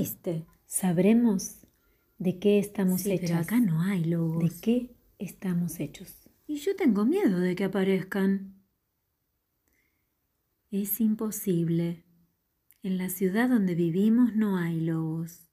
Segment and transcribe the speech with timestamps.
[0.00, 0.46] existe.
[0.66, 1.56] Sabremos
[2.18, 3.28] de qué estamos Sí, hechos.
[3.30, 4.42] pero acá no hay lobos.
[4.42, 6.14] ¿De qué estamos hechos?
[6.46, 8.54] Y yo tengo miedo de que aparezcan.
[10.70, 12.04] Es imposible.
[12.82, 15.48] En la ciudad donde vivimos no hay lobos.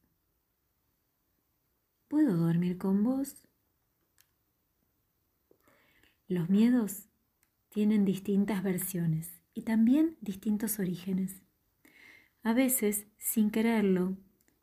[2.08, 3.36] ¿Puedo dormir con vos?
[6.28, 7.08] Los miedos
[7.70, 11.42] tienen distintas versiones y también distintos orígenes.
[12.44, 14.18] A veces, sin quererlo,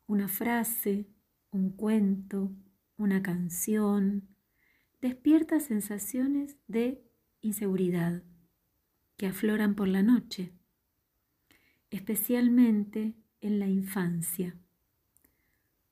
[0.07, 1.07] una frase,
[1.51, 2.51] un cuento,
[2.97, 4.27] una canción,
[5.01, 7.03] despierta sensaciones de
[7.41, 8.23] inseguridad
[9.17, 10.53] que afloran por la noche,
[11.89, 14.57] especialmente en la infancia,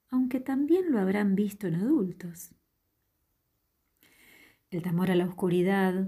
[0.09, 2.55] aunque también lo habrán visto en adultos.
[4.69, 6.07] El temor a la oscuridad,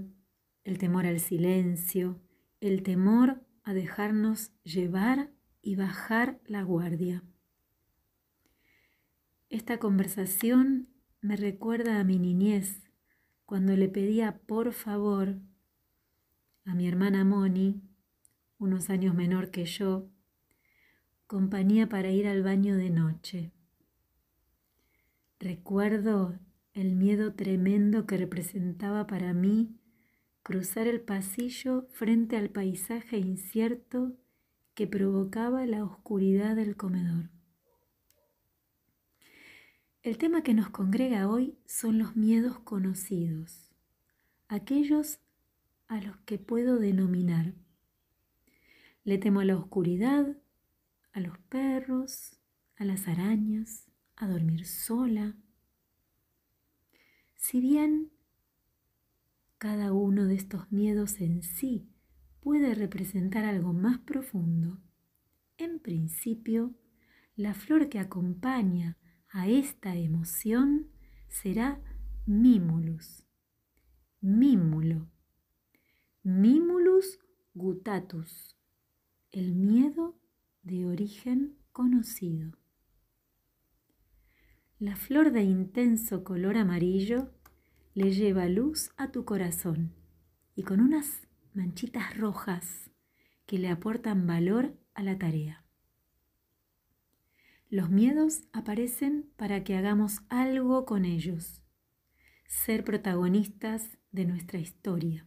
[0.64, 2.20] el temor al silencio,
[2.60, 7.22] el temor a dejarnos llevar y bajar la guardia.
[9.54, 10.88] Esta conversación
[11.20, 12.90] me recuerda a mi niñez,
[13.46, 15.36] cuando le pedía por favor
[16.64, 17.80] a mi hermana Moni,
[18.58, 20.08] unos años menor que yo,
[21.28, 23.52] compañía para ir al baño de noche.
[25.38, 26.36] Recuerdo
[26.72, 29.78] el miedo tremendo que representaba para mí
[30.42, 34.16] cruzar el pasillo frente al paisaje incierto
[34.74, 37.33] que provocaba la oscuridad del comedor.
[40.04, 43.70] El tema que nos congrega hoy son los miedos conocidos,
[44.48, 45.18] aquellos
[45.88, 47.54] a los que puedo denominar.
[49.04, 50.36] Le temo a la oscuridad,
[51.14, 52.36] a los perros,
[52.76, 55.38] a las arañas, a dormir sola.
[57.34, 58.10] Si bien
[59.56, 61.88] cada uno de estos miedos en sí
[62.40, 64.82] puede representar algo más profundo,
[65.56, 66.74] en principio,
[67.36, 68.98] la flor que acompaña
[69.34, 70.86] a esta emoción
[71.28, 71.80] será
[72.24, 73.24] Mimulus.
[74.20, 75.08] Mímulo.
[76.22, 77.18] Mimulus
[77.52, 78.56] gutatus.
[79.32, 80.16] El miedo
[80.62, 82.52] de origen conocido.
[84.78, 87.32] La flor de intenso color amarillo
[87.94, 89.96] le lleva luz a tu corazón
[90.54, 92.88] y con unas manchitas rojas
[93.46, 95.63] que le aportan valor a la tarea.
[97.74, 101.60] Los miedos aparecen para que hagamos algo con ellos,
[102.46, 105.26] ser protagonistas de nuestra historia.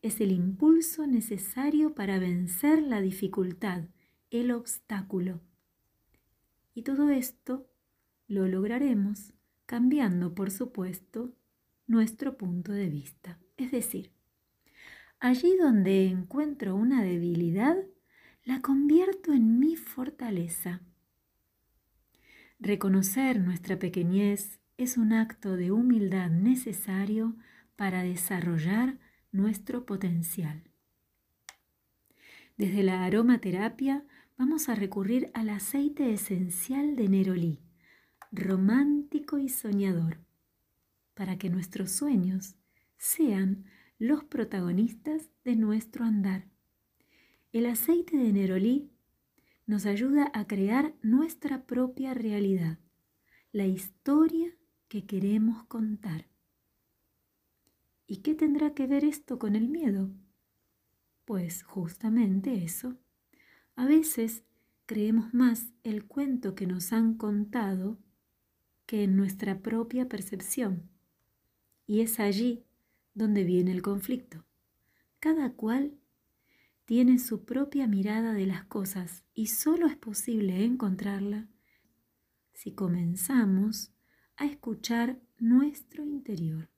[0.00, 3.82] Es el impulso necesario para vencer la dificultad,
[4.30, 5.42] el obstáculo.
[6.72, 7.68] Y todo esto
[8.28, 9.34] lo lograremos
[9.66, 11.34] cambiando, por supuesto,
[11.86, 13.38] nuestro punto de vista.
[13.58, 14.10] Es decir,
[15.20, 17.76] allí donde encuentro una debilidad,
[18.42, 20.80] la convierto en mi fortaleza.
[22.60, 27.36] Reconocer nuestra pequeñez es un acto de humildad necesario
[27.76, 28.98] para desarrollar
[29.30, 30.64] nuestro potencial.
[32.56, 34.04] Desde la aromaterapia
[34.36, 37.60] vamos a recurrir al aceite esencial de Nerolí,
[38.32, 40.18] romántico y soñador,
[41.14, 42.56] para que nuestros sueños
[42.96, 43.66] sean
[44.00, 46.48] los protagonistas de nuestro andar.
[47.52, 48.90] El aceite de Nerolí
[49.68, 52.78] nos ayuda a crear nuestra propia realidad,
[53.52, 54.56] la historia
[54.88, 56.26] que queremos contar.
[58.06, 60.10] ¿Y qué tendrá que ver esto con el miedo?
[61.26, 62.96] Pues justamente eso.
[63.76, 64.42] A veces
[64.86, 67.98] creemos más el cuento que nos han contado
[68.86, 70.88] que en nuestra propia percepción.
[71.86, 72.64] Y es allí
[73.12, 74.46] donde viene el conflicto.
[75.20, 75.97] Cada cual
[76.88, 81.46] tiene su propia mirada de las cosas y solo es posible encontrarla
[82.54, 83.92] si comenzamos
[84.38, 86.70] a escuchar nuestro interior.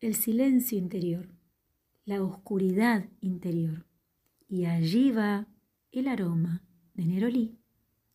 [0.00, 1.30] El silencio interior,
[2.04, 3.86] la oscuridad interior.
[4.50, 5.46] Y allí va
[5.90, 6.62] el aroma
[6.92, 7.58] de Nerolí,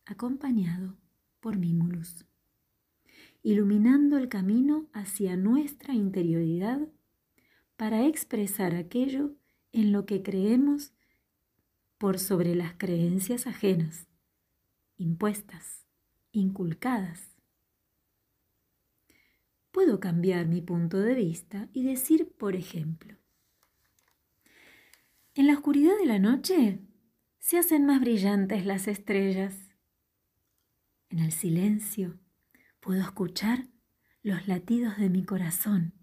[0.06, 0.96] acompañado
[1.40, 2.24] por Mimulus,
[3.42, 6.86] iluminando el camino hacia nuestra interioridad
[7.76, 9.34] para expresar aquello
[9.74, 10.92] en lo que creemos
[11.98, 14.06] por sobre las creencias ajenas,
[14.96, 15.84] impuestas,
[16.30, 17.36] inculcadas.
[19.72, 23.16] Puedo cambiar mi punto de vista y decir, por ejemplo,
[25.34, 26.78] en la oscuridad de la noche
[27.40, 29.56] se hacen más brillantes las estrellas.
[31.08, 32.20] En el silencio
[32.78, 33.66] puedo escuchar
[34.22, 35.94] los latidos de mi corazón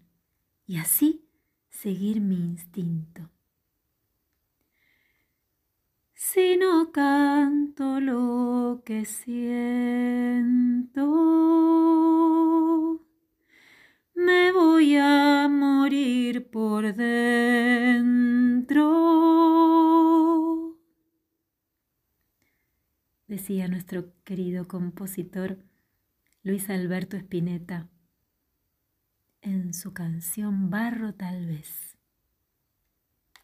[0.66, 1.26] y así
[1.70, 3.30] seguir mi instinto.
[6.22, 9.44] Si no canto lo que siento?
[14.14, 18.38] Me voy a morir por dentro,
[23.26, 25.58] decía nuestro querido compositor
[26.44, 27.88] Luis Alberto Spinetta
[29.40, 31.96] en su canción Barro tal vez,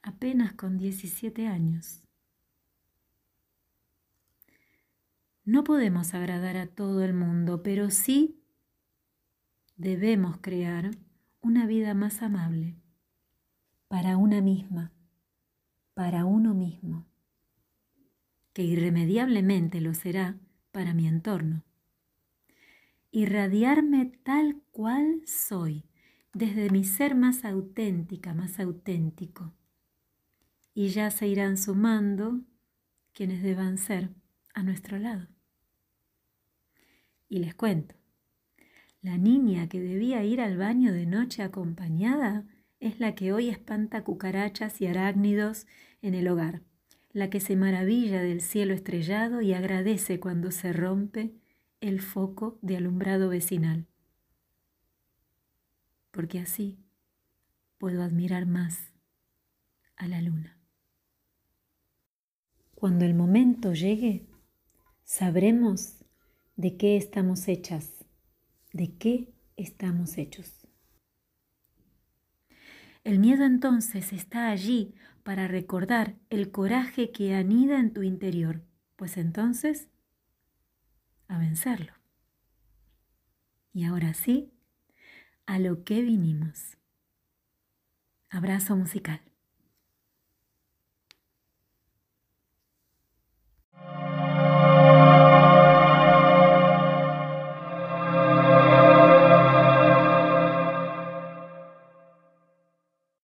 [0.01, 2.08] apenas con 17 años.
[5.49, 8.39] No podemos agradar a todo el mundo, pero sí
[9.79, 10.91] debemos crear
[11.41, 12.77] una vida más amable
[13.89, 14.93] para una misma,
[15.95, 17.07] para uno mismo,
[18.53, 20.39] que irremediablemente lo será
[20.71, 21.65] para mi entorno.
[23.11, 25.87] Irradiarme tal cual soy,
[26.35, 29.55] desde mi ser más auténtica, más auténtico.
[30.75, 32.43] Y ya se irán sumando
[33.15, 34.11] quienes deban ser
[34.53, 35.38] a nuestro lado.
[37.29, 37.95] Y les cuento,
[39.03, 42.47] la niña que debía ir al baño de noche acompañada
[42.81, 45.67] es la que hoy espanta cucarachas y arácnidos
[46.03, 46.63] en el hogar,
[47.13, 51.35] la que se maravilla del cielo estrellado y agradece cuando se rompe
[51.81, 53.87] el foco de alumbrado vecinal.
[56.11, 56.79] Porque así
[57.79, 58.93] puedo admirar más
[59.97, 60.59] a la luna.
[62.75, 64.27] Cuando el momento llegue,
[65.03, 66.05] sabremos
[66.59, 68.05] de qué estamos hechas,
[68.73, 70.67] de qué estamos hechos.
[73.05, 78.61] El miedo entonces está allí para recordar el coraje que anida en tu interior,
[78.97, 79.89] pues entonces
[81.29, 81.93] a vencerlo.
[83.73, 84.53] Y ahora sí,
[85.47, 86.77] a lo que vinimos.
[88.31, 89.28] Abrazo musical.